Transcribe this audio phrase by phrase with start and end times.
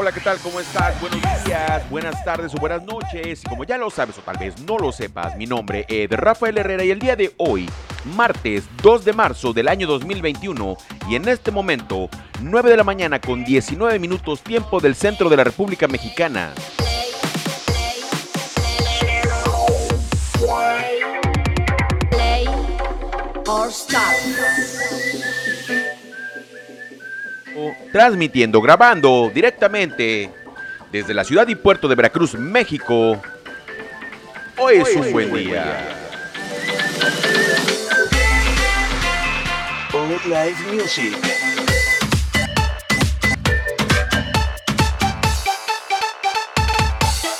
[0.00, 0.38] Hola, ¿qué tal?
[0.38, 0.98] ¿Cómo estás?
[0.98, 3.42] Buenos días, buenas tardes o buenas noches.
[3.46, 6.82] Como ya lo sabes o tal vez no lo sepas, mi nombre es Rafael Herrera
[6.84, 7.68] y el día de hoy,
[8.16, 12.08] martes 2 de marzo del año 2021, y en este momento,
[12.40, 16.54] 9 de la mañana con 19 minutos tiempo del centro de la República Mexicana.
[27.92, 30.30] Transmitiendo, grabando directamente
[30.90, 33.20] desde la ciudad y puerto de Veracruz, México.
[34.56, 35.96] Hoy es un buen día.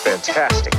[0.04, 0.70] Fantastic.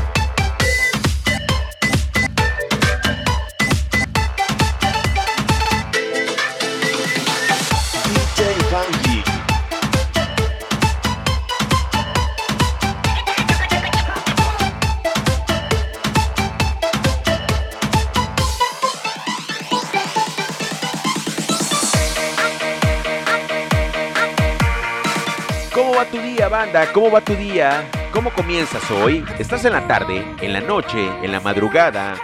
[26.21, 26.91] Día, banda?
[26.93, 27.83] ¿Cómo va tu día?
[28.13, 29.25] ¿Cómo comienzas hoy?
[29.39, 32.15] ¿Estás en la tarde, en la noche, en la madrugada?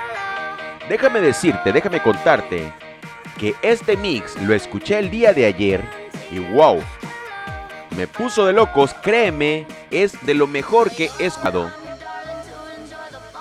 [0.87, 2.71] Déjame decirte, déjame contarte
[3.39, 5.83] que este mix lo escuché el día de ayer
[6.31, 6.81] y wow,
[7.95, 11.71] me puso de locos, créeme, es de lo mejor que he escuchado.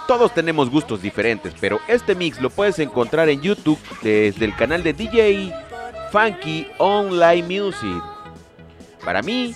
[0.07, 4.83] Todos tenemos gustos diferentes, pero este mix lo puedes encontrar en YouTube desde el canal
[4.83, 5.53] de DJ
[6.13, 8.03] Funky Online Music.
[9.05, 9.55] Para mí,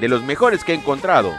[0.00, 1.32] de los mejores que he encontrado.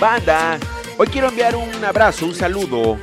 [0.00, 0.58] Banda,
[0.96, 2.98] hoy quiero enviar un abrazo, un saludo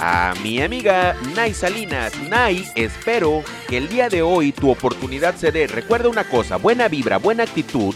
[0.00, 2.12] a mi amiga Nay Salinas.
[2.28, 5.66] Nay, espero que el día de hoy tu oportunidad se dé.
[5.66, 7.94] Recuerda una cosa, buena vibra, buena actitud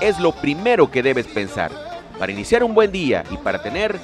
[0.00, 1.70] es lo primero que debes pensar.
[2.18, 3.98] Para iniciar un buen día y para tener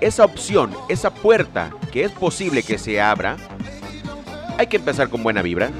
[0.00, 3.36] esa opción, esa puerta que es posible que se abra,
[4.58, 5.70] hay que empezar con buena vibra.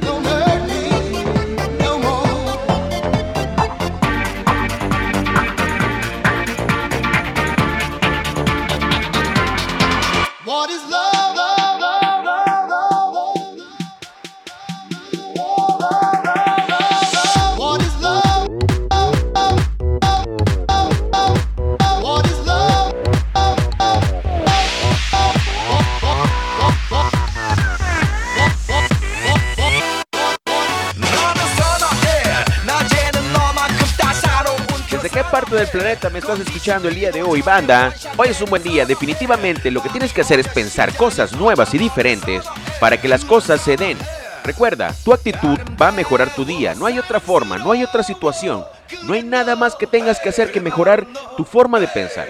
[36.12, 37.94] Me estás escuchando el día de hoy, banda?
[38.18, 41.72] Hoy es un buen día, definitivamente lo que tienes que hacer es pensar cosas nuevas
[41.72, 42.44] y diferentes
[42.78, 43.96] para que las cosas se den.
[44.44, 48.02] Recuerda, tu actitud va a mejorar tu día, no hay otra forma, no hay otra
[48.02, 48.66] situación,
[49.04, 51.06] no hay nada más que tengas que hacer que mejorar
[51.38, 52.28] tu forma de pensar.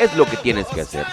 [0.00, 1.06] Es lo que tienes que hacer.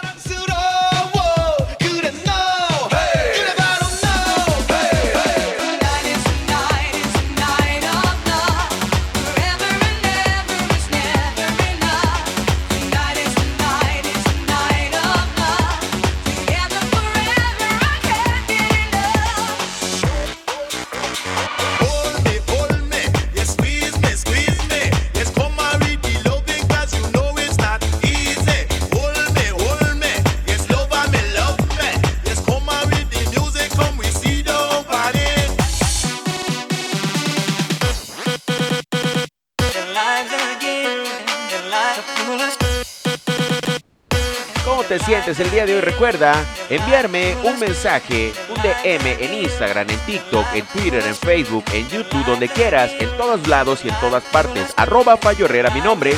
[45.29, 45.81] ¿Cómo te sientes el día de hoy?
[45.81, 46.33] Recuerda
[46.71, 52.25] enviarme un mensaje, un DM en Instagram, en TikTok, en Twitter, en Facebook, en YouTube,
[52.25, 54.73] donde quieras, en todos lados y en todas partes.
[54.75, 56.15] Arroba Fallo Herrera, mi nombre,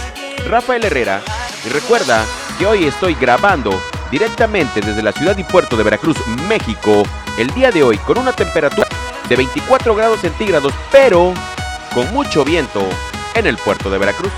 [0.47, 1.21] Rafael Herrera.
[1.65, 2.23] Y recuerda
[2.57, 3.77] que hoy estoy grabando
[4.09, 6.15] directamente desde la ciudad y puerto de Veracruz,
[6.47, 7.03] México,
[7.37, 8.87] el día de hoy con una temperatura
[9.27, 11.33] de 24 grados centígrados, pero
[11.93, 12.81] con mucho viento
[13.35, 14.31] en el puerto de Veracruz.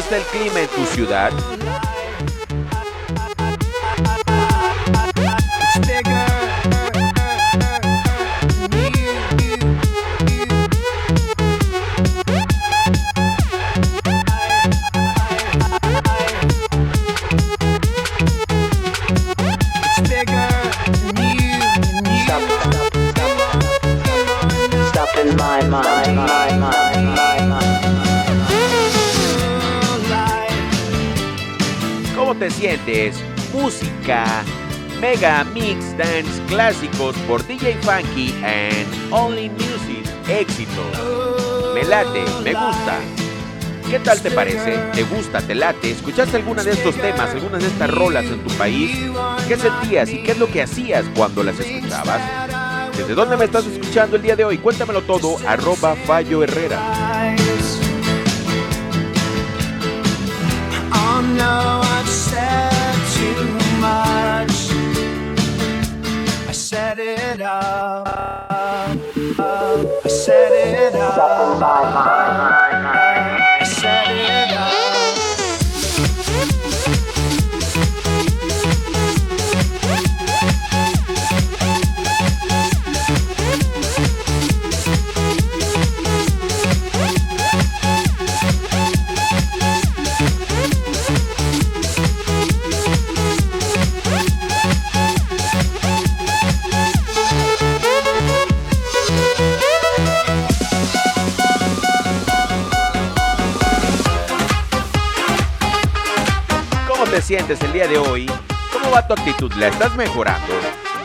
[0.00, 1.30] Está el clima en tu ciudad?
[33.70, 34.24] Música,
[35.00, 40.04] Mega Mix Dance clásicos por DJ Funky and Only Music.
[40.28, 40.82] Éxito.
[41.72, 42.98] Me late, me gusta.
[43.88, 44.76] ¿Qué tal te parece?
[44.92, 45.40] ¿Te gusta?
[45.40, 45.92] ¿Te late?
[45.92, 48.90] ¿Escuchaste alguna de estos temas, algunas de estas rolas en tu país?
[49.46, 52.96] ¿Qué sentías y qué es lo que hacías cuando las escuchabas?
[52.96, 54.58] ¿Desde dónde me estás escuchando el día de hoy?
[54.58, 57.36] Cuéntamelo todo, arroba Fallo Herrera.
[63.80, 64.70] Much.
[66.48, 68.06] I set it up.
[69.38, 72.69] I set it up.
[107.50, 108.30] El día de hoy?
[108.72, 109.52] ¿Cómo va tu actitud?
[109.54, 110.52] ¿La estás mejorando?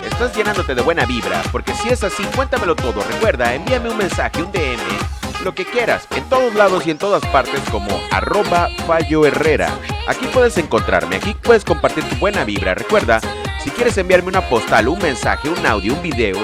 [0.05, 1.41] ¿Estás llenándote de buena vibra?
[1.51, 3.03] Porque si es así, cuéntamelo todo.
[3.13, 7.25] Recuerda, envíame un mensaje, un DM, lo que quieras, en todos lados y en todas
[7.31, 9.71] partes como arroba Fallo Herrera.
[10.07, 12.75] Aquí puedes encontrarme, aquí puedes compartir tu buena vibra.
[12.75, 13.19] Recuerda,
[13.63, 16.37] si quieres enviarme una postal, un mensaje, un audio, un video,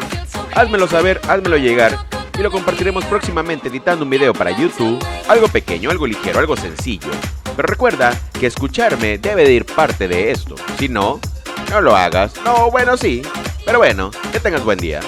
[0.55, 1.95] házmelo saber, házmelo llegar
[2.39, 4.97] y lo compartiremos próximamente editando un video para YouTube.
[5.27, 7.11] Algo pequeño, algo ligero, algo sencillo.
[7.55, 10.55] Pero recuerda que escucharme debe de ir parte de esto.
[10.77, 11.19] Si no,
[11.69, 12.33] no lo hagas.
[12.43, 13.21] No, bueno, sí.
[13.65, 15.01] Pero bueno, que tengas buen día.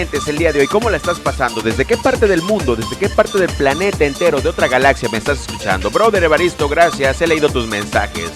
[0.00, 0.66] El día de hoy?
[0.66, 1.62] ¿Cómo la estás pasando?
[1.62, 2.76] ¿Desde qué parte del mundo?
[2.76, 4.42] ¿Desde qué parte del planeta entero?
[4.42, 5.90] ¿De otra galaxia me estás escuchando?
[5.90, 7.22] Brother Evaristo, gracias.
[7.22, 8.30] He leído tus mensajes.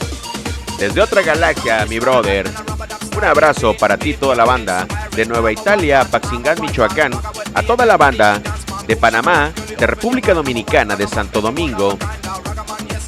[0.78, 2.48] Desde otra galaxia, mi brother.
[3.14, 7.12] Un abrazo para ti, toda la banda de Nueva Italia, Paxingán, Michoacán.
[7.52, 8.40] A toda la banda
[8.86, 11.98] de Panamá, de República Dominicana, de Santo Domingo,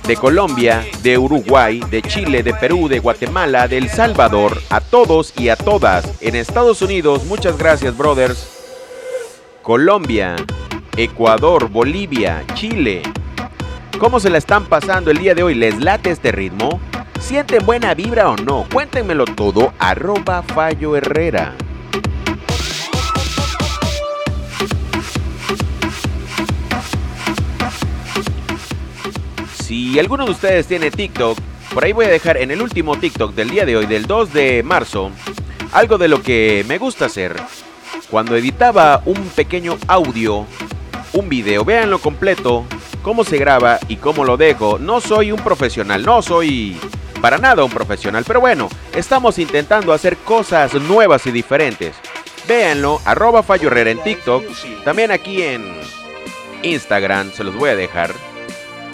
[0.06, 5.32] de Colombia, de Uruguay, de Chile, de Perú, de Guatemala, de El Salvador, a todos
[5.38, 6.05] y a todas.
[6.20, 8.48] En Estados Unidos, muchas gracias, brothers.
[9.62, 10.34] Colombia,
[10.96, 13.03] Ecuador, Bolivia, Chile.
[13.98, 15.55] ¿Cómo se la están pasando el día de hoy?
[15.55, 16.81] ¿Les late este ritmo?
[17.20, 18.67] ¿Sienten buena vibra o no?
[18.72, 21.55] Cuéntenmelo todo, arroba Fallo Herrera.
[29.93, 31.39] Si alguno de ustedes tiene TikTok,
[31.75, 34.32] por ahí voy a dejar en el último TikTok del día de hoy, del 2
[34.32, 35.11] de marzo,
[35.70, 37.37] algo de lo que me gusta hacer.
[38.11, 40.46] Cuando editaba un pequeño audio,
[41.13, 42.65] un video, véanlo completo,
[43.03, 44.79] cómo se graba y cómo lo dejo.
[44.79, 46.75] No soy un profesional, no soy
[47.20, 51.94] para nada un profesional, pero bueno, estamos intentando hacer cosas nuevas y diferentes.
[52.49, 54.43] Véanlo, arroba en TikTok,
[54.87, 55.70] también aquí en
[56.63, 58.31] Instagram, se los voy a dejar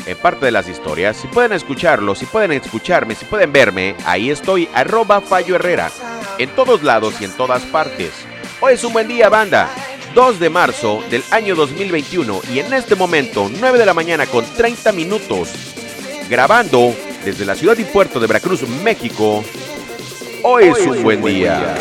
[0.09, 1.19] en parte de las historias.
[1.19, 5.91] Si pueden escucharlo, si pueden escucharme, si pueden verme, ahí estoy, arroba Fallo Herrera,
[6.39, 8.11] en todos lados y en todas partes.
[8.61, 9.69] Hoy es un buen día, banda.
[10.15, 14.43] 2 de marzo del año 2021 y en este momento 9 de la mañana con
[14.43, 15.51] 30 minutos
[16.31, 19.45] grabando desde la ciudad y puerto de Veracruz, México.
[20.43, 21.75] Hoy, es un buen, día.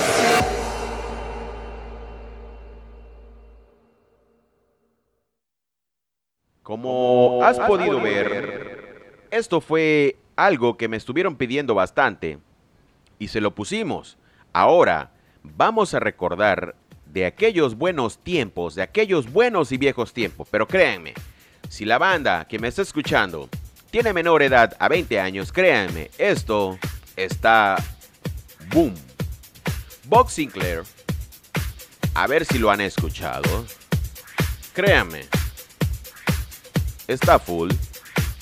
[6.79, 12.37] Como has podido ver, esto fue algo que me estuvieron pidiendo bastante
[13.17, 14.19] y se lo pusimos.
[14.53, 15.09] Ahora
[15.41, 16.75] vamos a recordar
[17.07, 20.47] de aquellos buenos tiempos, de aquellos buenos y viejos tiempos.
[20.51, 21.15] Pero créanme,
[21.67, 23.49] si la banda que me está escuchando
[23.89, 26.77] tiene menor edad a 20 años, créanme, esto
[27.15, 27.83] está
[28.71, 28.93] boom.
[30.05, 30.83] Bob Sinclair,
[32.13, 33.65] a ver si lo han escuchado.
[34.75, 35.36] Créame.
[37.07, 37.71] Está full.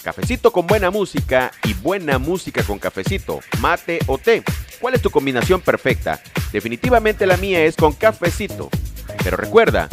[0.03, 4.43] Cafecito con buena música y buena música con cafecito, mate o té.
[4.79, 6.19] ¿Cuál es tu combinación perfecta?
[6.51, 8.69] Definitivamente la mía es con cafecito.
[9.23, 9.87] Pero recuerda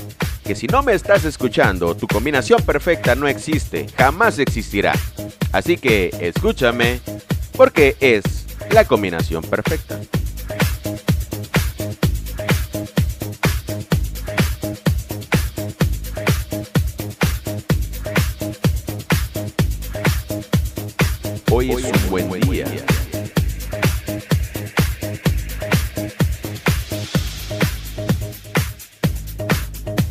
[0.45, 4.93] que si no me estás escuchando, tu combinación perfecta no existe, jamás existirá.
[5.53, 7.01] Así que escúchame
[7.57, 8.23] porque es
[8.71, 10.01] la combinación perfecta.
[21.79, 22.67] Es un buen día.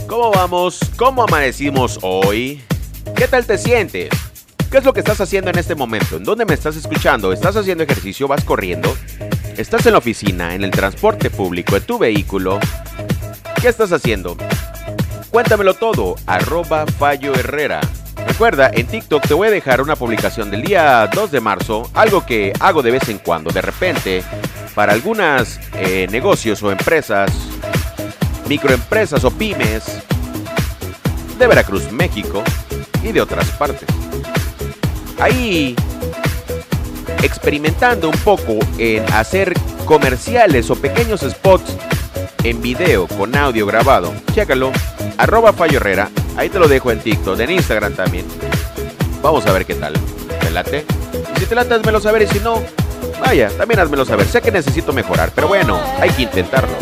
[0.08, 0.80] ¿Cómo vamos?
[0.98, 2.64] ¿Cómo amanecimos hoy?
[3.16, 4.10] ¿Qué tal te sientes?
[4.72, 6.18] ¿Qué es lo que estás haciendo en este momento?
[6.18, 7.32] ¿En dónde me estás escuchando?
[7.32, 8.28] ¿Estás haciendo ejercicio?
[8.28, 8.98] ¿Vas corriendo?
[9.56, 10.56] ¿Estás en la oficina?
[10.56, 11.78] ¿En el transporte público?
[11.78, 12.60] ¿En tu vehículo?
[13.62, 14.36] ¿Qué estás haciendo?
[15.30, 17.82] Cuéntamelo todo, arroba Fallo Herrera.
[18.42, 22.26] Recuerda, en TikTok te voy a dejar una publicación del día 2 de marzo, algo
[22.26, 24.24] que hago de vez en cuando, de repente,
[24.74, 27.32] para algunas eh, negocios o empresas,
[28.50, 29.84] microempresas o pymes
[31.38, 32.44] de Veracruz, México
[33.04, 33.88] y de otras partes.
[35.20, 35.76] Ahí
[37.22, 39.54] experimentando un poco en hacer
[39.86, 41.78] comerciales o pequeños spots
[42.44, 44.12] en video con audio grabado.
[44.34, 44.72] Chécalo,
[45.20, 45.54] arroba.
[46.38, 48.26] Ahí te lo dejo en TikTok, en Instagram también.
[49.22, 49.94] Vamos a ver qué tal.
[50.40, 50.86] ¿Te late?
[51.38, 52.24] Si te late, házmelo saber.
[52.24, 52.62] Y si no,
[53.20, 54.26] vaya, también házmelo saber.
[54.26, 56.74] Sé que necesito mejorar, pero bueno, hay que intentarlo.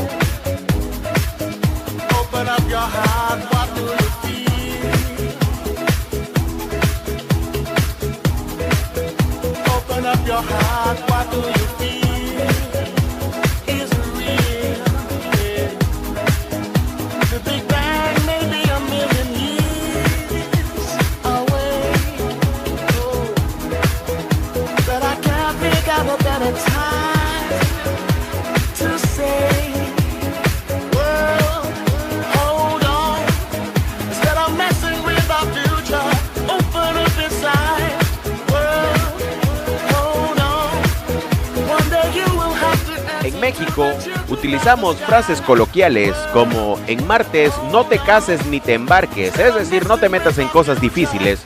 [44.29, 49.97] Utilizamos frases coloquiales como en martes no te cases ni te embarques, es decir, no
[49.97, 51.39] te metas en cosas difíciles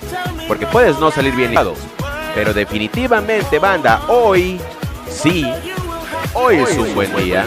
[0.48, 1.76] porque puedes no salir bien librado.
[2.36, 4.60] Pero definitivamente banda, hoy
[5.10, 5.46] sí,
[6.34, 7.46] hoy es un buen día.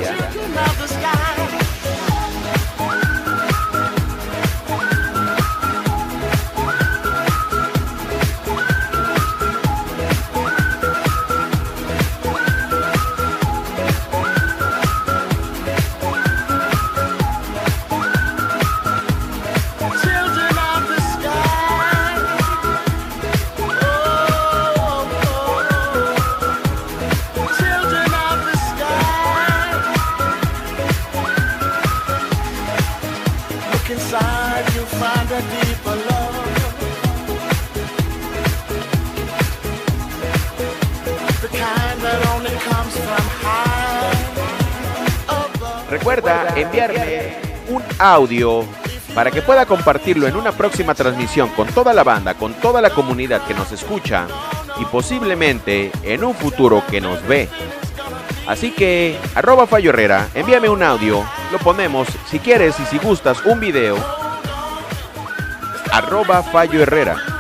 [45.91, 47.37] Recuerda enviarme
[47.69, 48.65] un audio
[49.15, 52.91] para que pueda compartirlo en una próxima transmisión con toda la banda, con toda la
[52.91, 54.27] comunidad que nos escucha
[54.79, 57.49] y posiblemente en un futuro que nos ve.
[58.47, 63.45] Así que, arroba Fallo Herrera, envíame un audio, lo ponemos, si quieres y si gustas,
[63.45, 63.97] un video.
[65.91, 67.36] Arroba Fallo Herrera.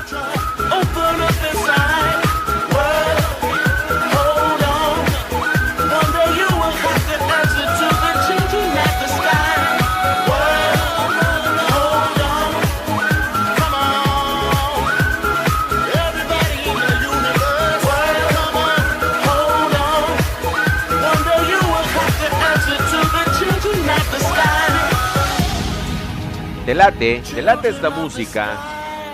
[26.66, 28.58] Te late, te late esta música,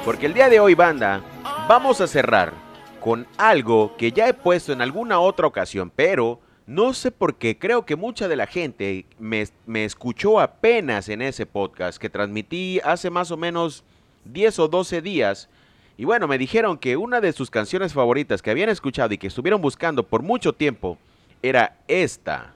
[0.07, 1.23] porque el día de hoy, banda,
[1.69, 2.55] vamos a cerrar
[2.99, 7.59] con algo que ya he puesto en alguna otra ocasión, pero no sé por qué,
[7.59, 12.81] creo que mucha de la gente me, me escuchó apenas en ese podcast que transmití
[12.85, 13.85] hace más o menos
[14.25, 15.51] 10 o 12 días.
[15.99, 19.27] Y bueno, me dijeron que una de sus canciones favoritas que habían escuchado y que
[19.27, 20.97] estuvieron buscando por mucho tiempo
[21.43, 22.52] era esta.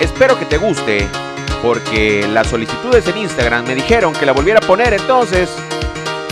[0.00, 1.06] Espero que te guste,
[1.62, 5.48] porque las solicitudes en Instagram me dijeron que la volviera a poner, entonces,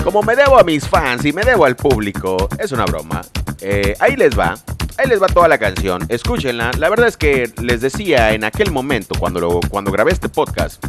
[0.03, 3.23] como me debo a mis fans y me debo al público, es una broma.
[3.61, 4.55] eh, ahí les va.
[4.99, 6.71] Ahí les va toda la canción, escúchenla.
[6.79, 10.85] La verdad es que les decía en aquel momento, cuando, lo- cuando grabé este podcast,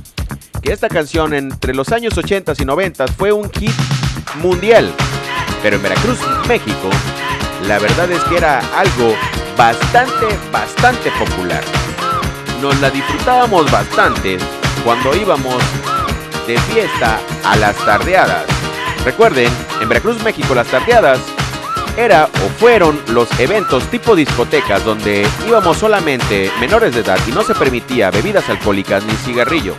[0.62, 3.72] que esta canción entre los años 80 y 90 fue un hit
[4.42, 4.92] mundial.
[5.64, 6.90] Pero en Veracruz, México,
[7.68, 9.16] la verdad es que era algo
[9.58, 11.64] bastante, bastante popular.
[12.62, 14.38] Nos la disfrutábamos bastante
[14.84, 15.62] cuando íbamos
[16.48, 18.46] de fiesta a las tardeadas.
[19.04, 21.20] Recuerden, en Veracruz, México, las tardeadas
[21.98, 27.44] era o fueron los eventos tipo discotecas donde íbamos solamente menores de edad y no
[27.44, 29.76] se permitía bebidas alcohólicas ni cigarrillo.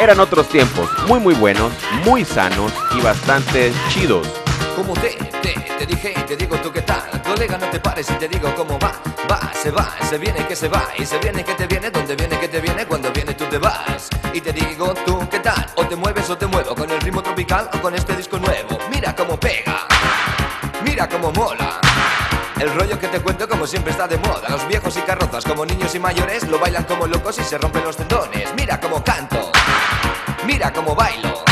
[0.00, 1.72] Eran otros tiempos muy muy buenos,
[2.04, 4.26] muy sanos y bastante chidos.
[4.74, 5.10] Como te,
[5.42, 8.54] te, te dije te digo tú qué tal Colega no te pares y te digo
[8.54, 8.92] cómo va.
[9.30, 10.90] Va, se va, se viene que se va.
[10.98, 13.56] Y se viene que te viene, donde viene que te viene Cuando viene tú te
[13.56, 14.10] vas.
[14.34, 17.22] Y te digo tú qué tal O te mueves o te muevo Con el ritmo
[17.22, 18.78] tropical o con este disco nuevo.
[18.90, 19.86] Mira cómo pega
[20.84, 21.80] Mira cómo mola.
[22.60, 24.50] El rollo que te cuento como siempre está de moda.
[24.50, 27.82] Los viejos y carrozas como niños y mayores Lo bailan como locos y se rompen
[27.82, 28.52] los tendones.
[28.58, 29.50] Mira cómo canto
[30.44, 31.51] Mira cómo bailo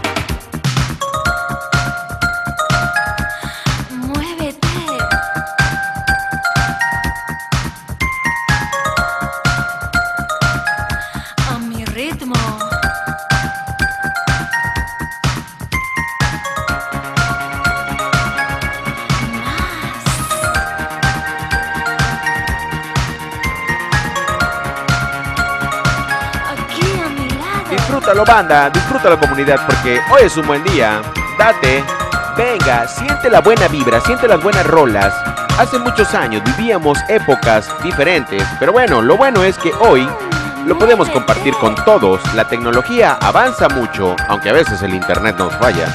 [28.25, 31.01] Banda, disfrútalo comunidad porque hoy es un buen día.
[31.39, 31.83] Date,
[32.37, 35.13] venga, siente la buena vibra, siente las buenas rolas.
[35.57, 40.07] Hace muchos años vivíamos épocas diferentes, pero bueno, lo bueno es que hoy
[40.65, 42.21] lo podemos compartir con todos.
[42.35, 45.87] La tecnología avanza mucho, aunque a veces el internet nos falla.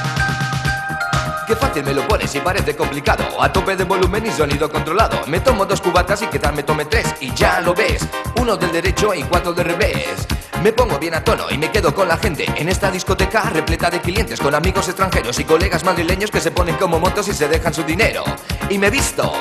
[1.47, 3.41] Qué fácil me lo pones y parece complicado.
[3.41, 5.25] A tope de volumen y sonido controlado.
[5.27, 7.15] Me tomo dos cubatas y tal me tome tres.
[7.21, 8.05] Y ya lo ves,
[8.41, 10.27] uno del derecho y cuatro del revés.
[10.61, 12.45] Me pongo bien a tono y me quedo con la gente.
[12.57, 16.75] En esta discoteca repleta de clientes Con amigos extranjeros y colegas madrileños Que se ponen
[16.77, 18.25] como motos y se dejan su dinero.
[18.69, 19.31] Y me visto.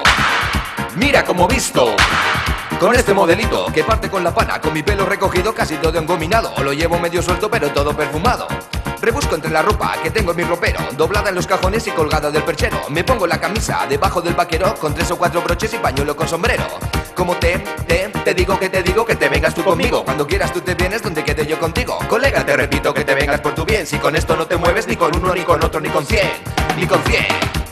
[0.95, 1.97] Mira como visto.
[2.79, 6.55] Con este modelito que parte con la pana, con mi pelo recogido casi todo engominado.
[6.62, 8.47] Lo llevo medio suelto pero todo perfumado.
[9.00, 12.30] Rebusco entre la ropa que tengo en mi ropero, doblada en los cajones y colgada
[12.30, 12.78] del perchero.
[12.88, 16.28] Me pongo la camisa debajo del vaquero con tres o cuatro broches y pañuelo con
[16.28, 16.64] sombrero.
[17.14, 20.04] Como te, te, te digo que te digo que te vengas tú conmigo.
[20.04, 21.98] Cuando quieras tú te vienes donde quede yo contigo.
[22.09, 23.87] Colega, te repito que te vengas por tu bien.
[23.87, 26.28] Si con esto no te mueves ni con uno, ni con otro, ni con cien,
[26.76, 27.65] ni con cien.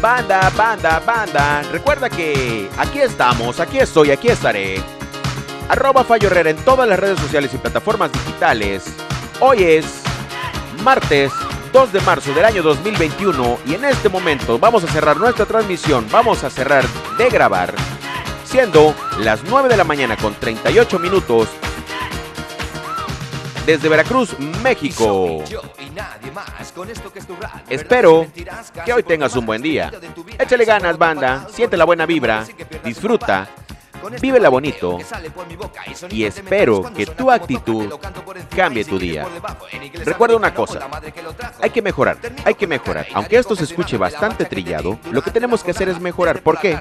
[0.00, 1.62] Banda, banda, banda.
[1.70, 4.80] Recuerda que aquí estamos, aquí estoy, aquí estaré.
[5.68, 8.84] Arroba Fallo en todas las redes sociales y plataformas digitales.
[9.40, 10.02] Hoy es
[10.82, 11.30] martes
[11.74, 16.06] 2 de marzo del año 2021 y en este momento vamos a cerrar nuestra transmisión,
[16.10, 16.84] vamos a cerrar
[17.18, 17.74] de grabar,
[18.44, 21.48] siendo las 9 de la mañana con 38 minutos
[23.66, 25.44] desde Veracruz, México.
[27.68, 28.26] Espero
[28.84, 29.90] que hoy tengas un buen día.
[30.38, 31.46] Échale ganas, banda.
[31.52, 32.44] Siente la buena vibra.
[32.84, 33.48] Disfruta.
[34.20, 34.98] Vívela bonito.
[36.10, 37.92] Y espero que tu actitud
[38.54, 39.26] cambie tu día.
[40.04, 40.88] Recuerda una cosa.
[41.60, 42.18] Hay que mejorar.
[42.44, 43.06] Hay que mejorar.
[43.14, 46.42] Aunque esto se escuche bastante trillado, lo que tenemos que hacer es mejorar.
[46.42, 46.80] ¿Por qué?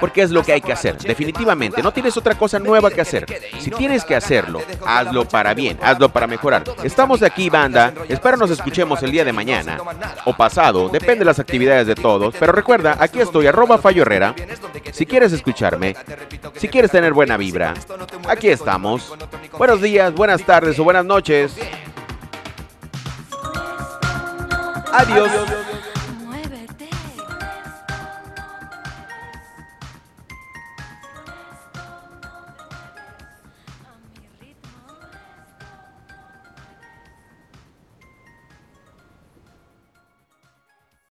[0.00, 0.98] Porque es lo que hay que hacer.
[0.98, 1.82] Definitivamente.
[1.82, 3.26] No tienes otra cosa nueva que hacer.
[3.58, 5.78] Si tienes que hacerlo, hazlo para bien.
[5.82, 6.64] Hazlo para mejorar.
[6.82, 7.92] Estamos aquí, banda.
[8.08, 9.78] Espero nos escuchemos el día de mañana.
[10.24, 10.88] O pasado.
[10.88, 12.34] Depende de las actividades de todos.
[12.38, 14.34] Pero recuerda, aquí estoy, arroba Fallo Herrera.
[14.92, 15.94] Si quieres escucharme,
[16.56, 17.74] si quieres tener buena vibra,
[18.28, 19.12] aquí estamos.
[19.58, 21.56] Buenos días, buenas tardes o buenas noches.
[24.92, 25.30] Adiós.